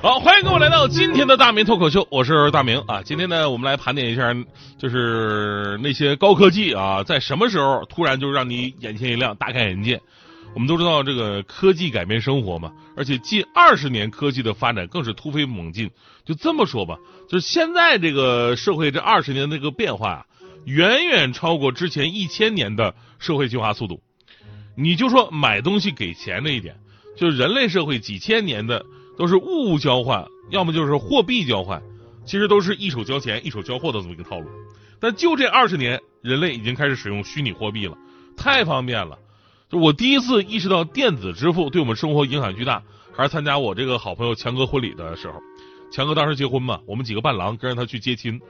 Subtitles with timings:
[0.00, 3.02] 好，欢迎各位来到今天的大明脱口秀，我是大明啊。
[3.02, 4.32] 今天呢，我们来盘点一下，
[4.78, 10.00] 就是那些高科技啊，在什么时候突然就让你眼前一亮、大开眼界？
[10.54, 15.90] 我们都知道这个科技改变生活嘛，而且近二十年科技的发展更是突飞猛进。
[16.24, 16.96] 就这么说吧，
[17.28, 20.24] 就是现在这个社会这二十年的这个变化啊，
[20.64, 24.00] 远远超过之前一千年的社会进化速度。
[24.76, 26.76] 你就说买东西给钱这一点，
[27.16, 28.86] 就是人类社会几千年的。
[29.18, 31.82] 都是物物交换，要么就是货币交换，
[32.24, 34.48] 其实都是一手交钱一手交货的这么一个套路。
[35.00, 37.98] 但就这二十年，人类已经开始使用虚拟货币了，
[38.36, 39.18] 太方便了。
[39.68, 42.82] 就我第一次意识到电子支付对我们生活影响巨大，
[43.14, 45.34] 还是参加我这个好朋友强哥婚礼的时候。
[45.90, 48.40] 强哥当时结婚嘛，我们几个伴郎跟着他去接亲，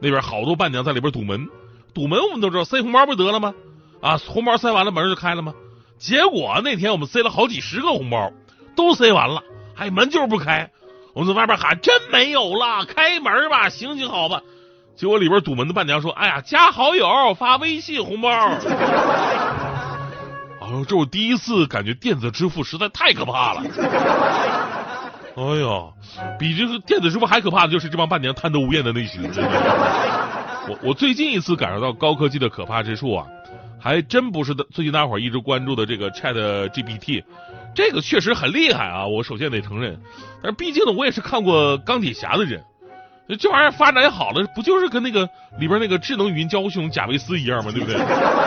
[0.00, 1.48] 那边好多伴娘在里边堵门，
[1.94, 3.54] 堵门我们都知道，塞红包不得了吗？
[4.00, 5.54] 啊，红包塞完了门就开了吗？
[5.98, 8.32] 结果那天我们塞了好几十个红包，
[8.74, 9.42] 都塞完了。
[9.76, 10.70] 哎，门就是不开，
[11.14, 14.40] 我们在外边喊真没有了，开门吧，行行好吧。
[14.96, 18.30] 结果里边堵门的伴娘说：“哎呀，加好友，发微信红包。
[20.58, 23.62] ”哎呦，这我第一次感觉电子支付实在太可怕了。
[25.36, 25.92] 哎呦，
[26.38, 29.22] 比这个电子支付还可怕的就是这帮伴娘贪得无厌的内心。
[30.68, 33.26] 我我最近一次感受到高科技的可怕之处啊，
[33.78, 36.34] 还真不是最近大伙一直关注的这个 Chat
[36.70, 37.22] GPT。
[37.74, 39.06] 这个确实很厉害啊！
[39.06, 40.00] 我首先得承认，
[40.42, 42.64] 但是毕竟呢，我也是看过钢铁侠的人，
[43.38, 47.70] 这玩意儿发展好了，不就是跟那个里边那个智能语音交互系统贾维斯一样吗？
[47.70, 47.96] 对不对？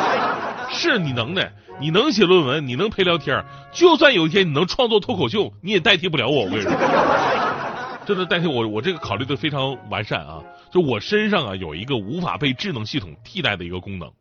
[0.74, 6.46] 是你能耐，你能写论文，你能陪聊天，就算有一天你能创作脱口秀，你也代替不了我。
[6.46, 6.72] 我跟你说，
[8.06, 10.42] 真的代替我，我这个考虑的非常完善啊！
[10.72, 14.12] 就我身上啊有一个无法被智能系统替代的一个功能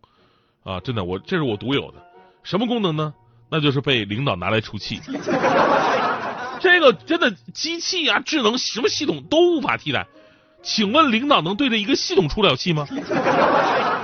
[0.68, 1.94] 啊，真的，我这是我独有的，
[2.42, 3.14] 什么功能呢？
[3.50, 5.00] 那就是被领导拿来出气，
[6.60, 10.06] 这个真的机器啊、智能什么系统都无法替代。
[10.62, 12.86] 请问领导能对着一个系统出了气吗？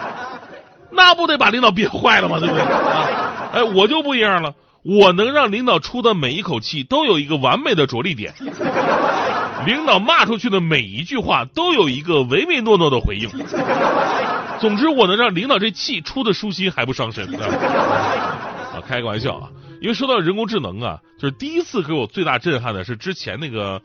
[0.91, 2.39] 那不得把领导憋坏了吗？
[2.41, 2.63] 对不对？
[2.63, 8.33] 啊，哎，我就不一样了，我能让领导出的每一口气都有一个完美的着力点，
[9.67, 13.29] 领导骂出去的每一句话都有一个唯唯诺诺的回应。
[14.65, 17.27] 总之，我能让领导这气出的舒心还不伤身。
[17.37, 19.51] 啊，开个玩笑啊！
[19.83, 23.83] 因为说到人工智能啊，就是第一次给我最大震撼的是之前那个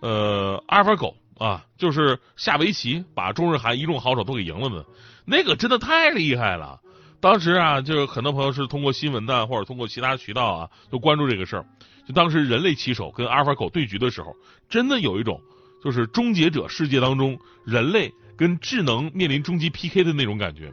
[0.00, 4.82] 呃阿尔法狗啊，就是下围棋把中日韩一众好手都给赢了呢，
[5.26, 6.80] 那个真的太厉害了。
[7.20, 11.66] 当时啊，就是很多朋友是通过新闻的或者通过其他渠道啊，都关注这个事儿。
[12.08, 14.34] 就当时人类棋手跟阿尔法狗对局的时候，
[14.70, 15.38] 真的有一种
[15.82, 20.72] 就是终结者世界当中人类跟智能面临终极 PK 的那种感觉。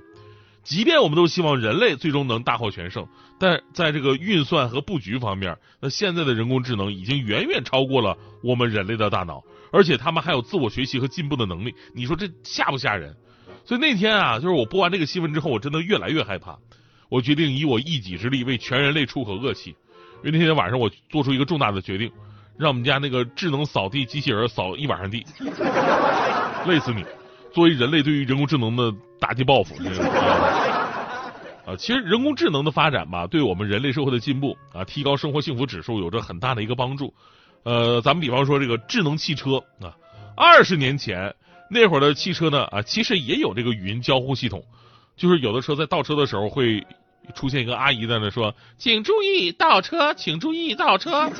[0.64, 3.08] 即便我们都希望人类最终能大获全胜，
[3.40, 11.74] 但在这个运算和布局方面，那现在的人工智能已经远远超过了我们人类的大脑，而且他们还有自我学习和进步的能力。
[11.96, 13.16] 你说这吓不吓人？
[13.66, 16.60] 所以那天啊，就是我播完这个新闻之后，我真的越来越害怕。
[17.08, 19.76] 我决定以我一己之力为全人类出口恶气。
[20.24, 22.12] 因为那天晚上我做出一个重大的决定，
[22.60, 25.26] 让我们家那个智能扫地机器人扫一晚上地，
[26.68, 27.06] 累死你！
[27.54, 29.76] 作为人类对于人工智能的打击报复，
[31.66, 37.14] 啊，其实人工智能的发展吧，对我们人类社会的进步啊，提高生活幸福指数有着很大的一个帮助。
[37.64, 39.96] 呃，咱们比方说这个智能汽车啊，
[40.36, 41.34] 二十年前
[41.70, 44.62] 那会儿的汽车呢啊，其实也有这个语音交互系统，
[45.16, 46.86] 就是有的车在倒车的时候会
[47.34, 51.32] 出现一个阿姨在那说，请注意倒车，请注意倒车。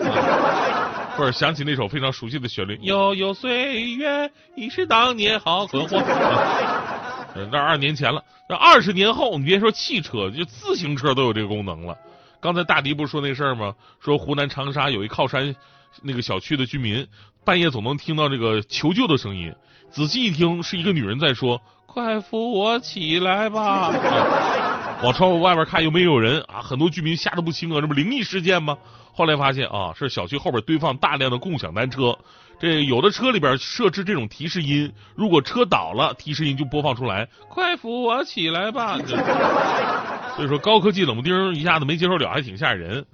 [1.20, 6.02] 或者想起那首非常熟悉的旋律， 悠悠岁月已是当年好困惑。
[7.52, 11.98] 那二十年前了，那二十年后，你别说汽车，就自行车都有这个功能了。
[12.42, 13.74] 刚才大迪不是说那事儿吗？
[14.00, 15.56] 说湖南长沙有一靠山
[16.02, 17.06] 那个小区的居民，
[17.44, 19.54] 半夜总能听到这个求救的声音，
[19.92, 23.92] 仔细一听是一个女人在说：“快扶我起来吧。
[25.04, 28.78] ”往窗户外边看又没有人啊，很多居民吓得不轻啊，这不灵异事件吗？
[29.14, 32.18] 后来发现啊，是小区后边堆放大量的共享单车，
[32.60, 38.98] 这有的车里边设置这种提示音，如果车倒了，提示音就播放出来，快扶我起来吧。
[40.40, 43.06] 所以说高科技冷不丁一下子没接受了，还挺吓人。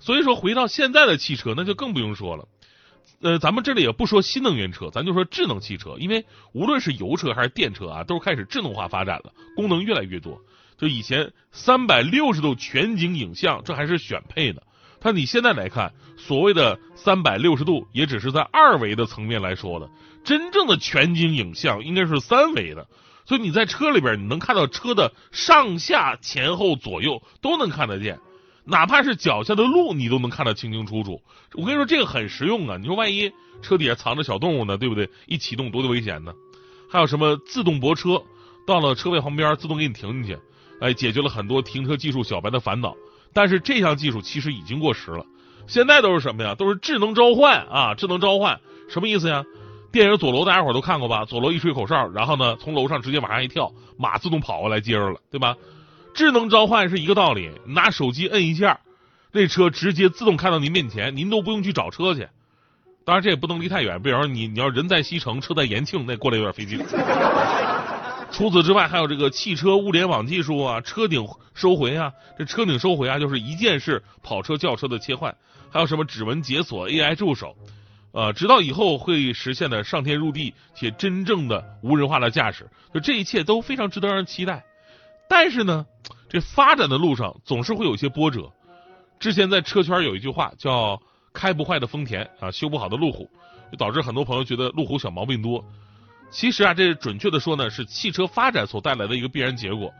[0.00, 2.48] 所以说回到现在的汽车，那就更不用说了。
[3.20, 10.40] 呃，咱们这里也不说新能源车，咱就说智能汽车，因为无论是油车还是电车啊，都开始智能化发展了，功能越来越多。
[10.76, 14.60] 就以前三百六十度全景影像，这还是选配的。
[14.98, 19.88] 但你现在来看，所谓的三百六十度，也只是在二维的层面来说的。
[20.24, 22.88] 真正的全景影像应该是三维的，
[23.32, 28.20] 就你在车里边，你能看到车的上下前后左右都能看得见，
[28.64, 31.18] 哪怕是脚下的路，你都能看得清清楚楚。
[31.54, 32.76] 我跟你说，这个很实用啊！
[32.76, 33.32] 你说万一
[33.62, 35.08] 车底下藏着小动物呢，对不对？
[35.24, 36.34] 一启动多危险呢？
[36.90, 38.22] 还有什么自动泊车，
[38.66, 40.38] 到了车位旁边自动给你停进去，
[40.82, 42.94] 哎，解决了很多停车技术小白的烦恼。
[43.32, 45.24] 但是这项技术其实已经过时了，
[45.66, 46.54] 现在都是什么呀？
[46.54, 47.94] 都是智能召唤啊！
[47.94, 49.42] 智能召唤什么意思呀？
[49.92, 51.26] 电影《左罗》大家伙都看过吧？
[51.26, 55.54] 左罗一吹口哨，然后呢，从楼上直接往上一跳，马自动跑过来接着了，对吧？
[56.14, 58.80] 智能召唤是一个道理，拿手机摁一下，
[59.32, 62.26] 那车直接自动开到您面前，您都不用去找车去。
[63.04, 66.82] 当然这也不能离太远，比方说你你要人在西城，车在延庆，那过来有点费劲。
[68.30, 75.34] 除此之外，还有这个汽车物联网技术啊，车顶收回啊，这车顶收回啊，就是一键式跑车轿车的切换，
[75.70, 77.54] 还有什么指纹解锁、AI 助手，
[78.12, 84.64] 呃，直到以后会实现的上天入地且真正的无人化的驾驶，就这一切都非常值得让人期待。
[85.28, 85.86] 但是呢，
[86.28, 88.52] 这发展的路上总是会有一些波折。
[89.18, 91.00] 之前在车圈有一句话叫
[91.32, 93.30] “开不坏的丰田啊，修不好的路虎”，
[93.72, 95.64] 就导致很多朋友觉得路虎小毛病多。
[96.30, 99.90] 其实啊，这准确的说呢，是汽车发展所带来的一个必然结果。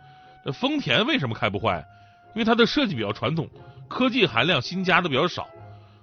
[0.44, 1.82] 那丰田为什么开不坏？
[2.34, 3.48] 因为它的设计比较传统，
[3.88, 5.48] 科技含量新加的比较少。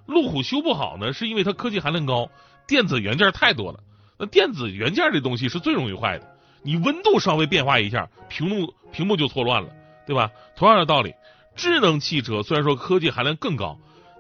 [0.10, 2.30] 路虎修不好呢，是因为它科技含量高，
[2.68, 3.80] 电子元件太多了。
[4.18, 6.28] 那电子元件这东西是最容易坏的，
[6.64, 9.70] 你温度稍微变化一下，屏幕屏幕就错乱了，
[10.06, 10.30] 对吧？
[10.56, 11.14] 同样的道理，
[11.56, 13.78] 智能汽车虽然说科技含量更高，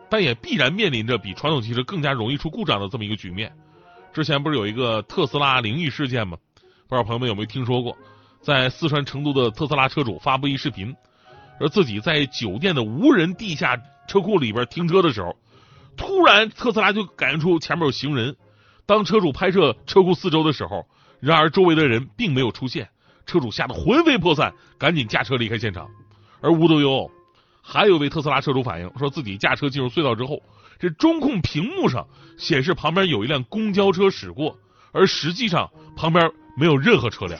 [0.09, 3.51] 但也必然面临着比传统汽车更加容易出故障的这么一个局面。
[4.13, 6.37] 之前不是有一个特斯拉灵异事件吗？
[6.87, 7.97] 不知道朋友们有没有听说过？
[8.41, 10.95] 在四川成都的特斯拉车主发布一视频，
[11.59, 13.75] 说自己在酒店的无人地下
[14.07, 15.35] 车库里边停车的时候，
[15.99, 18.37] 突然特斯拉就感觉出前面有行人。
[18.85, 20.87] 当车主拍摄车库四周的时候，
[21.19, 22.89] 然而周围的人并没有出现，
[23.25, 25.87] 车主吓得魂飞魄散，赶紧驾车离开现场。
[26.41, 27.11] 而无独有偶，
[27.61, 30.41] 还有位特斯拉车主反映，说自己驾车进入隧道之后。
[30.79, 32.07] 这中控屏幕上
[32.37, 34.57] 显示旁边有一辆公交车驶过，
[34.93, 37.37] 而实际上旁边没有任何车辆。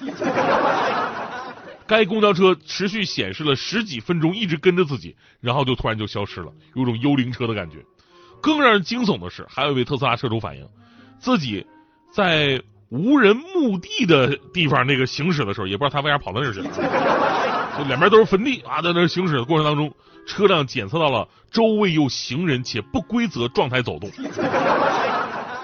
[1.87, 7.77] 该公交车持续显示了十几分钟，一直跟着自己，然后就突然就消失了，有种幽灵车的感觉。
[8.41, 10.67] 更让人惊悚的是，还有一位特斯拉车主反映，
[11.19, 11.65] 自己
[12.11, 19.93] 在无人墓地的地方那个行驶的时候，也不知道他为啥跑到那儿去了，就两边都是坟地啊，在那行驶的过程当中。
[20.27, 24.11] 车辆检测到了周围有行人且不规则状态走动，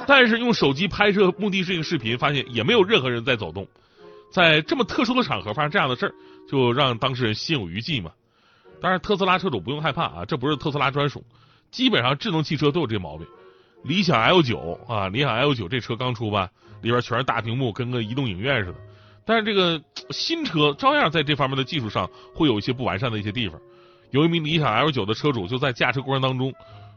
[0.07, 3.67] 但是用手机拍摄目的这个视频，发现也没有任何人在走动。
[4.31, 6.15] 在这么特殊的场合发生这样的事儿，
[6.49, 8.09] 就让当事人心有余悸嘛。
[8.81, 11.23] 当然，特斯拉车主不用害怕啊，这不是特斯拉专属，
[11.75, 13.27] 基本上智能汽车都有这毛病。
[13.83, 16.49] 理想 L 九啊，理想 L 九这车刚出吧，
[16.81, 18.77] 里边全是大屏幕，跟个移动影院似的。
[19.25, 23.59] 但是这个新车照样在这方面的技术上会有一些不完善的一些地方。
[24.11, 26.53] 有一名理想 L 九的车主就在驾车过程当中，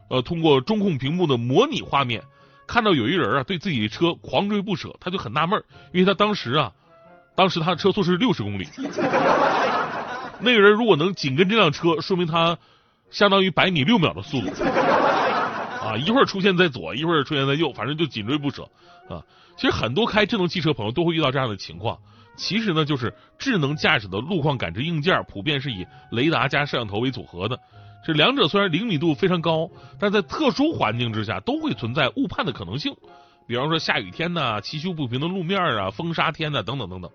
[0.09, 2.23] 呃，通过中控屏幕的模拟画面，
[2.65, 5.61] 看到有一人啊对自己的车狂追不舍，他就很纳闷，
[5.91, 6.71] 因为他当时啊，
[7.35, 8.65] 当时他的车速是六十公里，
[10.39, 12.57] 那个人如果能紧跟这辆车，说明他
[13.11, 18.63] 相当于百米六秒的速度，啊，一会儿出现在左，一会儿出现在右，反正就紧追不舍
[19.09, 19.23] 啊。
[19.57, 21.97] 其实很多开智能汽车朋友都会遇到这样的情况。
[22.37, 27.59] 其实呢，就是智能驾驶的路况感知硬件普遍是以雷达加摄像头为组合的。
[28.05, 32.95] 这两者虽然灵敏度非常高，但在特殊环境之下都会存在误判的可能性。
[33.45, 37.11] 比方说下雨天呐、崎岖不平的路面啊、风沙天呐等等等等。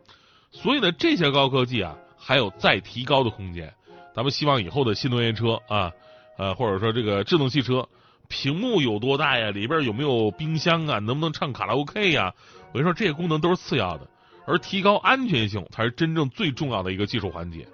[0.51, 3.73] 所以呢，这些高科技啊还有再提高的空间。
[4.15, 5.93] 咱们希望以后的新能源车啊，
[6.39, 7.89] 呃，或者说这个智能汽车，
[8.29, 9.51] 屏幕有多大呀？
[9.51, 10.99] 里边有没有冰箱啊？
[11.01, 12.33] 能不能唱卡拉 OK 呀？
[12.73, 14.09] 我跟你说，这些功能都是次要的。
[14.47, 17.67] 而提高安全性才是真正最重要的一个技术环节，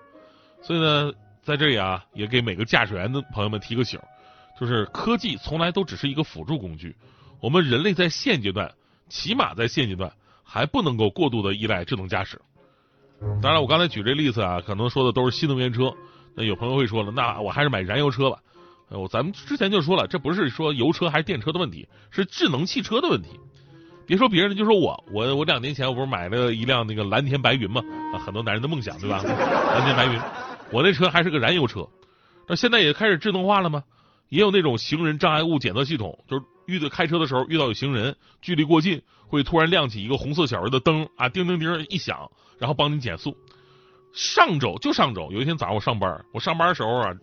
[0.62, 3.98] 所以呢，在这里啊，也给每个驾驶员的朋友们提个醒，
[4.60, 6.94] 就是科技从来都只是一个辅助工具，
[7.40, 8.72] 我们人类在现阶段，
[9.08, 10.12] 起码在现阶段
[10.44, 12.40] 还不能够过度的依赖智能驾驶。
[13.42, 15.92] 当然，我刚才举这例子啊，可能说的都是新能源车，
[16.34, 18.38] 那有朋友会说了，那我还是买燃油车吧。
[18.88, 23.28] 我咱们之前就说了，这不是说油车还是电车的问题，是智能汽车的问题。
[24.06, 27.80] 别说别人，就说我，我我两年前我不是买了一辆那个蓝天白云嘛，
[28.12, 29.22] 啊，很多男人的梦想对吧？
[29.22, 30.20] 蓝天白云，
[30.72, 31.86] 我那车还是个燃油车，
[32.48, 33.84] 那现在也开始智能化了吗？
[34.28, 43.36] 也有那种行人障碍物检测系统，就是遇到开车的时候遇到有行人，距离过近会突然亮起一个红色小人的灯啊，叮叮叮一响，然后帮你减速。
[44.12, 47.14] 上周就上周有一天早上我上班，我上班的时候啊，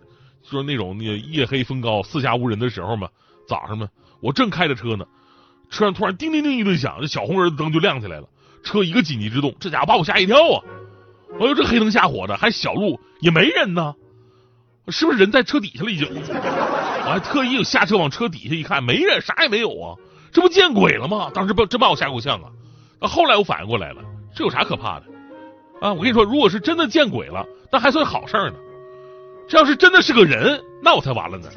[0.42, 3.10] 就是那种那个夜黑风高、四下无人的时候嘛，
[3.48, 3.88] 早上嘛，
[4.22, 5.06] 我正开着车呢，
[5.70, 8.28] 车上突然叮叮叮一顿响，这小红人灯就亮起来了，
[8.64, 10.64] 车一个紧急制动，这家伙把我吓一跳啊！
[11.40, 13.94] 哎呦，这黑灯瞎火的，还小路也没人呢，
[14.88, 16.08] 是不是人在车底下了已经？
[16.10, 19.96] 我还特意下车往车底下一看，没人，啥也没有啊，
[20.32, 21.30] 这不见鬼了吗？
[21.34, 22.50] 当时不真把我吓够呛啊！
[23.02, 24.02] 那后来我反应过来了，
[24.34, 25.06] 这有啥可怕的？
[25.80, 28.56] 啊，我跟你说，如果是真的见鬼了，那还算好事呢。
[29.48, 31.48] 这要是真的是个人，那我才完了呢。